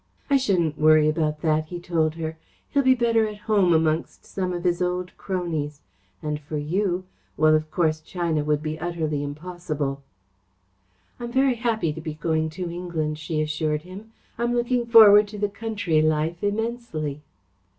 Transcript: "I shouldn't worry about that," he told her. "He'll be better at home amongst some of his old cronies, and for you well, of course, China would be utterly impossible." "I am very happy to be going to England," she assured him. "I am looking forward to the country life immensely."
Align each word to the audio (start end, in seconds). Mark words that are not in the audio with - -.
"I 0.31 0.37
shouldn't 0.37 0.79
worry 0.79 1.07
about 1.07 1.41
that," 1.41 1.67
he 1.67 1.79
told 1.79 2.15
her. 2.15 2.35
"He'll 2.71 2.81
be 2.81 2.95
better 2.95 3.27
at 3.27 3.37
home 3.45 3.71
amongst 3.71 4.25
some 4.25 4.51
of 4.51 4.63
his 4.63 4.81
old 4.81 5.15
cronies, 5.15 5.81
and 6.23 6.39
for 6.39 6.57
you 6.57 7.03
well, 7.37 7.53
of 7.53 7.69
course, 7.69 7.99
China 8.01 8.43
would 8.43 8.63
be 8.63 8.79
utterly 8.79 9.21
impossible." 9.21 10.01
"I 11.19 11.25
am 11.25 11.31
very 11.31 11.53
happy 11.53 11.93
to 11.93 12.01
be 12.01 12.15
going 12.15 12.49
to 12.49 12.71
England," 12.71 13.19
she 13.19 13.41
assured 13.43 13.83
him. 13.83 14.11
"I 14.39 14.43
am 14.45 14.55
looking 14.55 14.87
forward 14.87 15.27
to 15.27 15.37
the 15.37 15.49
country 15.49 16.01
life 16.01 16.43
immensely." 16.43 17.21